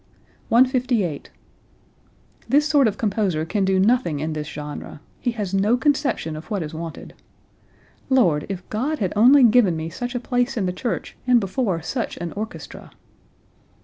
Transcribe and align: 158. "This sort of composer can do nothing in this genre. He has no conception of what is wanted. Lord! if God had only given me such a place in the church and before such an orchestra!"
158. 0.49 1.29
"This 2.49 2.67
sort 2.67 2.87
of 2.87 2.97
composer 2.97 3.45
can 3.45 3.63
do 3.63 3.79
nothing 3.79 4.19
in 4.19 4.33
this 4.33 4.47
genre. 4.47 4.99
He 5.19 5.29
has 5.33 5.53
no 5.53 5.77
conception 5.77 6.35
of 6.35 6.49
what 6.49 6.63
is 6.63 6.73
wanted. 6.73 7.13
Lord! 8.09 8.47
if 8.49 8.67
God 8.71 8.97
had 8.97 9.13
only 9.15 9.43
given 9.43 9.77
me 9.77 9.91
such 9.91 10.15
a 10.15 10.19
place 10.19 10.57
in 10.57 10.65
the 10.65 10.73
church 10.73 11.15
and 11.27 11.39
before 11.39 11.83
such 11.83 12.17
an 12.17 12.31
orchestra!" 12.31 12.89